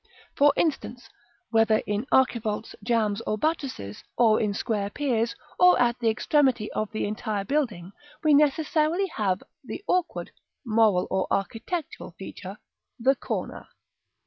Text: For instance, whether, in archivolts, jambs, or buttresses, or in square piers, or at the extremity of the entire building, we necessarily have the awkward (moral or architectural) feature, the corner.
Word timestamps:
For 0.33 0.51
instance, 0.57 1.07
whether, 1.51 1.77
in 1.85 2.07
archivolts, 2.11 2.73
jambs, 2.81 3.21
or 3.27 3.37
buttresses, 3.37 4.03
or 4.17 4.41
in 4.41 4.51
square 4.55 4.89
piers, 4.89 5.35
or 5.59 5.79
at 5.79 5.99
the 5.99 6.09
extremity 6.09 6.71
of 6.71 6.91
the 6.91 7.05
entire 7.05 7.45
building, 7.45 7.91
we 8.23 8.33
necessarily 8.33 9.05
have 9.17 9.43
the 9.63 9.83
awkward 9.85 10.31
(moral 10.65 11.05
or 11.11 11.27
architectural) 11.29 12.15
feature, 12.17 12.57
the 12.99 13.13
corner. 13.13 13.67